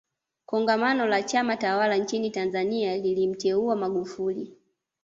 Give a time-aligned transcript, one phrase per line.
[0.45, 4.57] kongamano la chama tawala nchini tanzania lilimteua magufuli